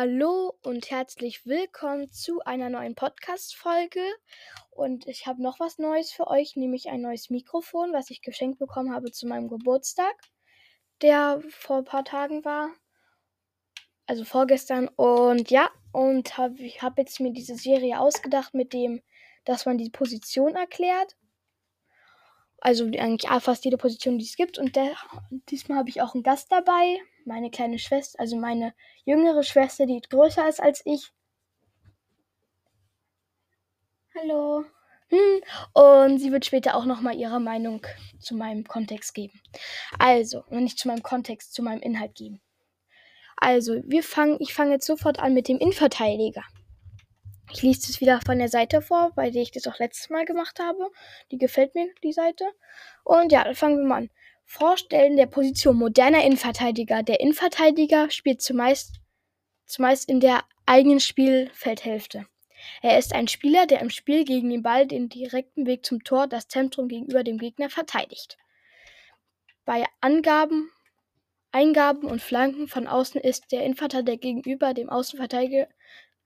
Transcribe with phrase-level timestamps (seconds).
[0.00, 4.00] Hallo und herzlich willkommen zu einer neuen Podcast-Folge.
[4.70, 8.60] Und ich habe noch was Neues für euch, nämlich ein neues Mikrofon, was ich geschenkt
[8.60, 10.14] bekommen habe zu meinem Geburtstag,
[11.02, 12.70] der vor ein paar Tagen war.
[14.06, 14.86] Also vorgestern.
[14.86, 19.02] Und ja, und hab, ich habe jetzt mir diese Serie ausgedacht, mit dem,
[19.44, 21.16] dass man die Position erklärt.
[22.60, 24.58] Also eigentlich fast jede Position, die es gibt.
[24.58, 24.96] Und der,
[25.48, 26.98] diesmal habe ich auch einen Gast dabei.
[27.24, 31.12] Meine kleine Schwester, also meine jüngere Schwester, die größer ist als ich.
[34.16, 34.64] Hallo.
[35.10, 35.40] Hm.
[35.72, 37.86] Und sie wird später auch nochmal ihre Meinung
[38.18, 39.40] zu meinem Kontext geben.
[39.98, 42.40] Also, nicht zu meinem Kontext, zu meinem Inhalt geben.
[43.36, 46.42] Also, wir fangen, ich fange jetzt sofort an mit dem Innenverteidiger.
[47.50, 50.24] Ich lese es wieder von der Seite vor, bei der ich das auch letztes Mal
[50.24, 50.90] gemacht habe.
[51.30, 52.44] Die gefällt mir, die Seite.
[53.04, 54.10] Und ja, dann fangen wir mal an.
[54.44, 57.02] Vorstellen der Position moderner Innenverteidiger.
[57.02, 59.00] Der Innenverteidiger spielt zumeist,
[59.66, 62.26] zumeist in der eigenen Spielfeldhälfte.
[62.82, 66.26] Er ist ein Spieler, der im Spiel gegen den Ball den direkten Weg zum Tor,
[66.26, 68.36] das Zentrum gegenüber dem Gegner verteidigt.
[69.64, 70.70] Bei Angaben,
[71.52, 75.68] Eingaben und Flanken von außen ist der Innenverteidiger gegenüber dem Außenverteidiger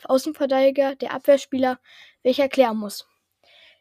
[0.05, 1.79] Außenverteidiger der Abwehrspieler,
[2.23, 3.07] welcher klären muss.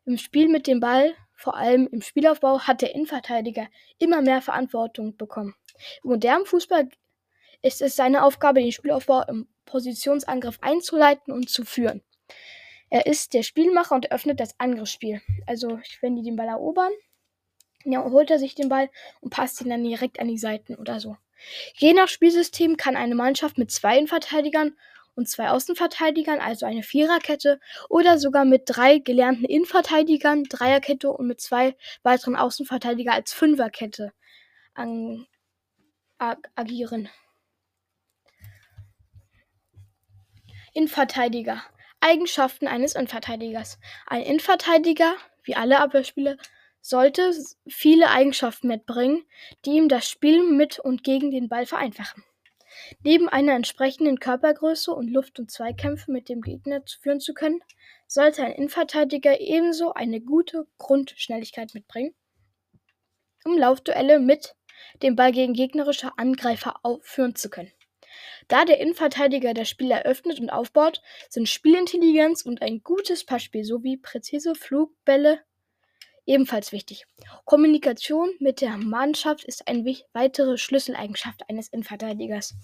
[0.05, 3.67] Im Spiel mit dem Ball, vor allem im Spielaufbau, hat der Innenverteidiger
[3.99, 5.55] immer mehr Verantwortung bekommen.
[6.03, 6.89] Im modernen Fußball
[7.61, 12.01] ist es seine Aufgabe, den Spielaufbau im Positionsangriff einzuleiten und zu führen.
[12.89, 15.21] Er ist der Spielmacher und öffnet das Angriffsspiel.
[15.47, 16.91] Also, wenn die den Ball erobern,
[17.85, 18.89] ja, holt er sich den Ball
[19.21, 21.15] und passt ihn dann direkt an die Seiten oder so.
[21.75, 24.77] Je nach Spielsystem kann eine Mannschaft mit zwei Innenverteidigern
[25.15, 27.59] und zwei Außenverteidigern, also eine Viererkette,
[27.89, 34.13] oder sogar mit drei gelernten Innenverteidigern, Dreierkette und mit zwei weiteren Außenverteidigern als Fünferkette
[36.17, 37.09] ag agieren.
[40.73, 41.63] Innenverteidiger.
[41.99, 43.79] Eigenschaften eines Innenverteidigers.
[44.07, 46.37] Ein Innenverteidiger, wie alle Abwehrspieler,
[46.81, 47.31] sollte
[47.67, 49.23] viele Eigenschaften mitbringen,
[49.65, 52.23] die ihm das Spiel mit und gegen den Ball vereinfachen.
[53.03, 57.61] Neben einer entsprechenden Körpergröße und Luft- und Zweikämpfe mit dem Gegner führen zu können,
[58.07, 62.13] sollte ein Innenverteidiger ebenso eine gute Grundschnelligkeit mitbringen,
[63.45, 64.55] um Laufduelle mit
[65.01, 67.71] dem Ball gegen gegnerische Angreifer führen zu können.
[68.47, 73.97] Da der Innenverteidiger das Spiel eröffnet und aufbaut, sind Spielintelligenz und ein gutes Passspiel sowie
[73.97, 75.39] präzise Flugbälle
[76.25, 77.05] ebenfalls wichtig.
[77.45, 79.83] Kommunikation mit der Mannschaft ist eine
[80.13, 82.55] weitere Schlüsseleigenschaft eines Innenverteidigers.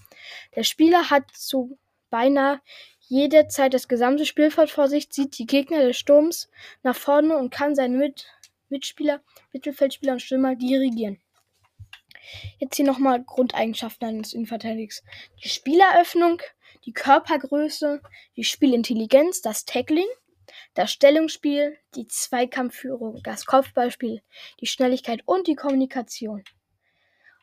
[0.56, 1.78] Der Spieler hat zu
[2.10, 2.62] beinahe
[3.00, 6.50] jeder Zeit das gesamte Spielfeld vor sich, sieht die Gegner des Sturms
[6.84, 8.28] nach vorne und kann seine Mit
[8.70, 9.22] Mitspieler,
[9.54, 11.22] Mittelfeldspieler und Stürmer dirigieren.
[12.60, 15.04] Jetzt hier nochmal Grundeigenschaften eines Innenverteidigers.
[15.42, 16.42] Die Spieleröffnung,
[16.86, 18.02] die Körpergröße,
[18.36, 20.08] die Spielintelligenz, das Tackling,
[20.74, 24.22] das Stellungsspiel, die Zweikampfführung, das Kopfballspiel,
[24.62, 26.44] die Schnelligkeit und die Kommunikation.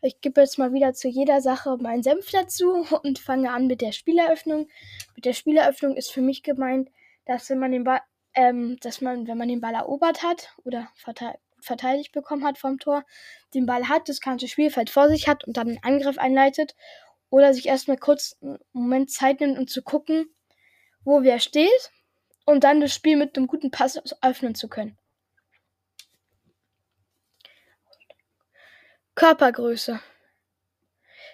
[0.02, 3.80] Ich gebe jetzt mal wieder zu jeder Sache meinen Senf dazu und fange an mit
[3.80, 4.68] der Spieleröffnung.
[5.16, 6.90] Mit der Spieleröffnung ist für mich gemeint,
[7.24, 8.00] dass wenn man den Ball,
[8.34, 10.90] ähm, dass man, wenn man den Ball erobert hat oder
[11.58, 13.04] verteidigt bekommen hat vom Tor,
[13.54, 16.76] den Ball hat, das ganze Spielfeld vor sich hat und dann einen Angriff einleitet
[17.30, 20.28] oder sich erstmal kurz einen Moment Zeit nimmt, um zu gucken,
[21.04, 21.90] wo wer steht
[22.44, 24.98] um dann das Spiel mit einem guten Pass öffnen zu können.
[29.14, 30.00] Körpergröße.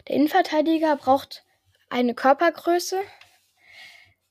[0.09, 1.45] Der Innenverteidiger braucht
[1.89, 3.01] eine Körpergröße,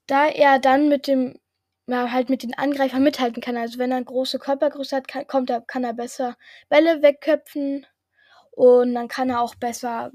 [0.08, 1.40] da er dann mit dem
[1.90, 3.58] ja, halt mit den Angreifern mithalten kann.
[3.58, 6.38] Also wenn er eine große Körpergröße hat, kann, kommt er, kann er besser
[6.70, 7.88] Bälle wegköpfen
[8.52, 10.12] und dann kann er auch besser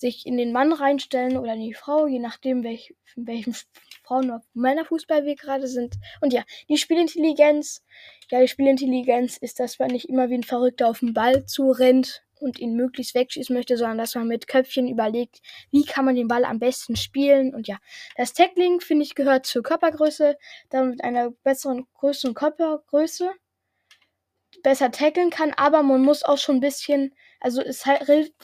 [0.00, 3.54] sich in den Mann reinstellen oder in die Frau, je nachdem, welch, in welchem
[4.02, 5.96] Frauen- oder Männerfußball wir gerade sind.
[6.20, 7.84] Und ja, die Spielintelligenz.
[8.30, 12.22] Ja, die Spielintelligenz ist, dass man nicht immer wie ein Verrückter auf den Ball zurennt
[12.40, 15.40] und ihn möglichst wegschießen möchte, sondern dass man mit Köpfchen überlegt,
[15.70, 17.54] wie kann man den Ball am besten spielen.
[17.54, 17.78] Und ja,
[18.16, 20.36] das Tackling, finde ich, gehört zur Körpergröße.
[20.70, 23.30] Dann mit einer besseren, größeren Körpergröße
[24.62, 27.84] besser tackeln kann, aber man muss auch schon ein bisschen, also es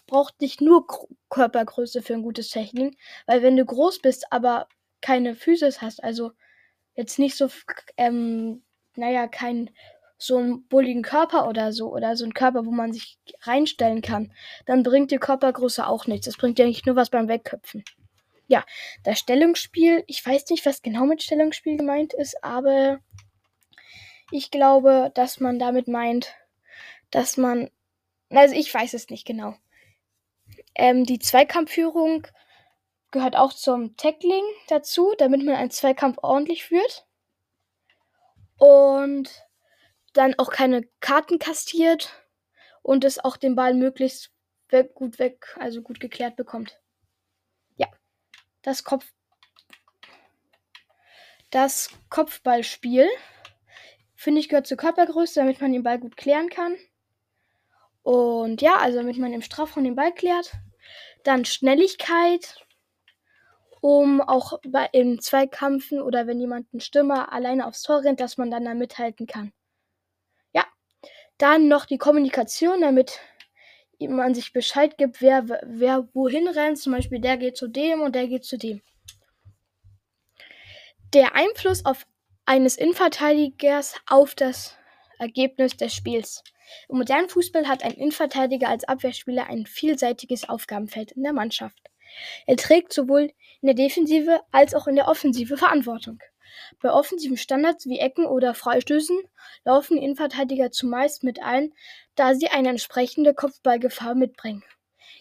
[0.06, 0.86] braucht nicht nur
[1.28, 2.96] Körpergröße für ein gutes Tackling,
[3.26, 4.68] weil wenn du groß bist, aber
[5.00, 6.32] keine Physis hast, also
[6.94, 7.48] jetzt nicht so,
[7.96, 8.62] ähm,
[8.96, 9.70] naja, kein
[10.18, 14.32] so einen bulligen Körper oder so, oder so einen Körper, wo man sich reinstellen kann,
[14.64, 16.26] dann bringt die Körpergröße auch nichts.
[16.26, 17.84] Das bringt ja nicht nur was beim Wegköpfen.
[18.48, 18.64] Ja,
[19.02, 23.00] das Stellungsspiel, ich weiß nicht, was genau mit Stellungsspiel gemeint ist, aber
[24.31, 26.34] ich glaube, dass man damit meint,
[27.11, 27.70] dass man.
[28.31, 29.55] Also ich weiß es nicht genau.
[30.75, 32.26] Ähm, die Zweikampfführung
[33.12, 37.06] gehört auch zum Tackling dazu, damit man einen Zweikampf ordentlich führt.
[38.58, 39.46] Und
[40.12, 42.26] dann auch keine Karten kastiert
[42.82, 44.32] und es auch den Ball möglichst
[44.70, 46.81] weg, gut weg, also gut geklärt bekommt.
[47.76, 47.88] Ja,
[48.62, 49.06] das Kopf
[51.50, 53.08] das Kopfballspiel
[54.16, 56.76] finde ich gehört zur Körpergröße, damit man den Ball gut klären kann.
[58.02, 60.52] Und ja, also damit man im Strafraum den Ball klärt.
[61.24, 62.64] Dann Schnelligkeit,
[63.80, 68.38] um auch bei, im Zweikampfen oder wenn jemand einen Stürmer alleine aufs Tor rennt, dass
[68.38, 69.52] man dann da mithalten kann.
[70.52, 70.64] Ja,
[71.38, 73.20] dann noch die Kommunikation, damit
[73.98, 76.78] man sich Bescheid gibt, wer, wer wohin rennt.
[76.78, 78.82] Zum Beispiel der geht zu dem und der geht zu dem.
[81.12, 82.06] Der Einfluss auf
[82.46, 84.76] eines Innenverteidigers auf das
[85.19, 86.44] Ergebnis des Spiels.
[86.88, 91.78] Im modernen Fußball hat ein Innenverteidiger als Abwehrspieler ein vielseitiges Aufgabenfeld in der Mannschaft.
[92.46, 96.20] Er trägt sowohl in der Defensive als auch in der Offensive Verantwortung.
[96.81, 99.19] Bei offensiven Standards wie Ecken oder Freistößen
[99.64, 101.72] laufen Innenverteidiger zumeist mit ein,
[102.14, 104.62] da sie eine entsprechende Kopfballgefahr mitbringen.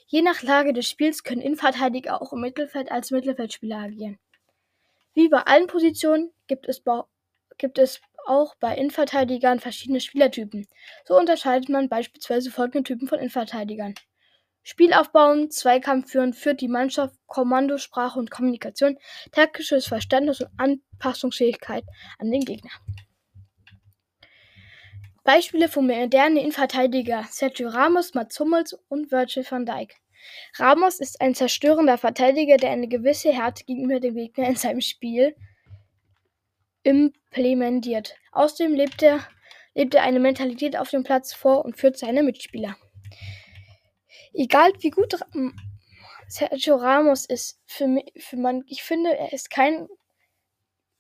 [0.06, 4.20] Je nach Lage des Spiels können Innenverteidiger auch im Mittelfeld als Mittelfeldspieler agieren.
[5.16, 6.82] Wie bei allen Positionen gibt es,
[7.58, 10.68] gibt es auch bei Innenverteidigern verschiedene Spielertypen.
[11.06, 13.96] So unterscheidet man beispielsweise folgende Typen von Innenverteidigern.
[14.64, 18.98] Spiel aufbauen, Zweikampf führen, führt die Mannschaft, Kommandosprache und Kommunikation,
[19.32, 21.84] taktisches Verständnis und Anpassungsfähigkeit
[22.18, 22.72] an den Gegner.
[25.24, 29.96] Beispiele von modernen Innenverteidiger Sergio Ramos, Mats Hummels und Virgil van Dijk.
[30.58, 35.36] Ramos ist ein zerstörender Verteidiger, der eine gewisse Härte gegenüber dem Gegner in seinem Spiel
[36.86, 38.16] implementiert.
[38.32, 39.28] Außerdem lebt er,
[39.76, 42.78] eine Mentalität auf dem Platz vor und führt seine Mitspieler.
[44.34, 45.18] Egal wie gut
[46.28, 49.88] Sergio Ramos ist, für mich, für man, ich finde, er ist kein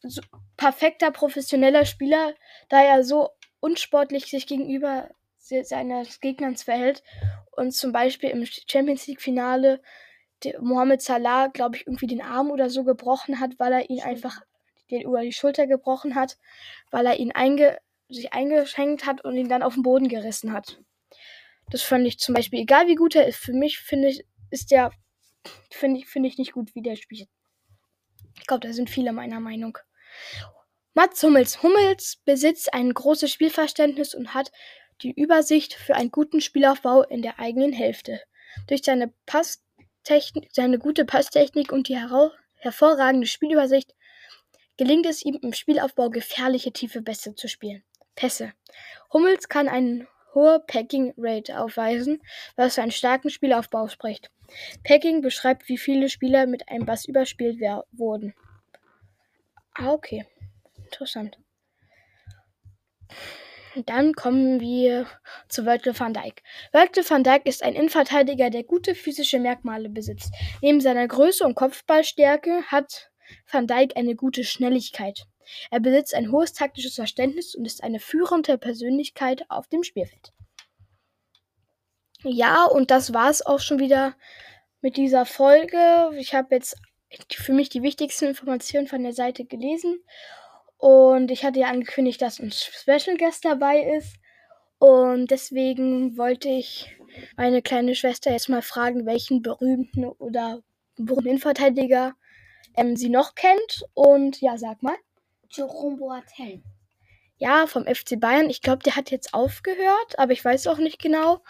[0.01, 0.21] so
[0.57, 2.33] perfekter professioneller Spieler,
[2.69, 3.29] da er so
[3.59, 5.09] unsportlich sich gegenüber
[5.39, 7.03] seines Gegners verhält
[7.51, 9.81] und zum Beispiel im Champions League Finale
[10.59, 14.41] Mohamed Salah, glaube ich, irgendwie den Arm oder so gebrochen hat, weil er ihn einfach
[14.91, 16.37] den über die Schulter gebrochen hat,
[16.91, 17.77] weil er ihn einge
[18.09, 20.79] sich eingeschenkt hat und ihn dann auf den Boden gerissen hat.
[21.69, 24.71] Das fand ich zum Beispiel, egal wie gut er ist, für mich finde ich, ist
[24.71, 24.91] der,
[25.71, 27.27] finde ich, finde ich nicht gut, wie der spielt.
[28.37, 29.77] Ich glaube, da sind viele meiner Meinung.
[30.93, 31.63] Mats Hummels.
[31.63, 34.51] Hummels besitzt ein großes Spielverständnis und hat
[35.01, 38.21] die Übersicht für einen guten Spielaufbau in der eigenen Hälfte.
[38.67, 43.93] Durch seine, Passtechnik, seine gute Passtechnik und die hervorragende Spielübersicht
[44.77, 47.83] gelingt es ihm im Spielaufbau gefährliche tiefe Pässe zu spielen.
[48.16, 48.54] Pässe.
[49.12, 52.22] Hummels kann eine hohe Packing Rate aufweisen,
[52.56, 54.31] was für einen starken Spielaufbau spricht.
[54.83, 57.60] Packing beschreibt, wie viele Spieler mit einem Bass überspielt
[57.92, 58.36] wurden.
[59.74, 60.25] Ah, okay.
[60.78, 61.38] Interessant.
[63.86, 65.06] Dann kommen wir
[65.50, 66.44] zu Virgil van Dijk.
[66.71, 70.33] Virgil van Dijk ist ein Innenverteidiger, der gute physische Merkmale besitzt.
[70.62, 73.12] Neben seiner Größe und Kopfballstärke hat
[73.51, 75.25] Van Dijk eine gute Schnelligkeit.
[75.72, 80.33] Er besitzt ein hohes taktisches Verständnis und ist eine führende Persönlichkeit auf dem Spielfeld.
[82.23, 84.16] Ja, und das war es auch schon wieder
[84.81, 86.11] mit dieser Folge.
[86.18, 86.76] Ich habe jetzt
[87.31, 90.04] für mich die wichtigsten Informationen von der Seite gelesen.
[90.78, 94.18] Und ich hatte ja angekündigt, dass ein Special Guest dabei ist.
[94.80, 96.97] Und deswegen wollte ich
[97.38, 100.61] meine kleine Schwester jetzt mal fragen, welchen berühmten oder
[100.97, 102.14] berühmten Innenverteidiger
[102.77, 103.85] ähm, sie noch kennt.
[103.94, 104.95] Und ja, sag mal.
[105.49, 106.63] Jerome Boateng.
[107.37, 108.49] Ja, vom FC Bayern.
[108.49, 111.41] Ich glaube, der hat jetzt aufgehört, aber ich weiß auch nicht genau.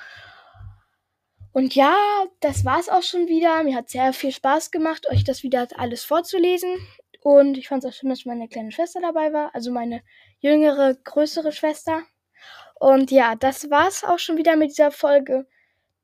[1.51, 1.95] Und ja,
[2.41, 3.63] das war es auch schon wieder.
[3.63, 6.69] Mir hat sehr viel Spaß gemacht, euch das wieder alles vorzulesen.
[7.21, 9.55] Und ich fand es auch schön, dass meine kleine Schwester dabei war.
[9.55, 10.01] Also meine
[10.39, 12.03] jüngere, größere Schwester.
[12.79, 15.47] Und ja, das war es auch schon wieder mit dieser Folge.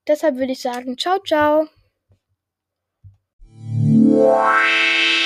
[0.07, 1.67] Deshalb würde ich sagen, ciao, ciao.
[4.12, 5.20] Wow.